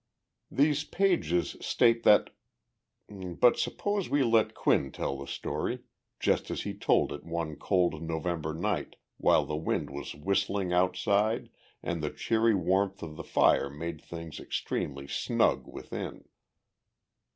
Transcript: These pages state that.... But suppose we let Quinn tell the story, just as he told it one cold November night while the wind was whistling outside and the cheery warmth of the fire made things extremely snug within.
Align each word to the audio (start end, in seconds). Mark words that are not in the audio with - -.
These 0.49 0.83
pages 0.85 1.57
state 1.61 2.01
that.... 2.05 2.31
But 3.07 3.59
suppose 3.59 4.09
we 4.09 4.23
let 4.23 4.55
Quinn 4.55 4.91
tell 4.91 5.15
the 5.15 5.27
story, 5.27 5.81
just 6.19 6.49
as 6.49 6.61
he 6.63 6.73
told 6.73 7.11
it 7.13 7.23
one 7.23 7.55
cold 7.55 8.01
November 8.01 8.51
night 8.55 8.95
while 9.17 9.45
the 9.45 9.55
wind 9.55 9.91
was 9.91 10.15
whistling 10.15 10.73
outside 10.73 11.51
and 11.83 12.01
the 12.01 12.09
cheery 12.09 12.55
warmth 12.55 13.03
of 13.03 13.15
the 13.15 13.23
fire 13.23 13.69
made 13.69 14.01
things 14.01 14.39
extremely 14.39 15.07
snug 15.07 15.67
within. 15.67 16.23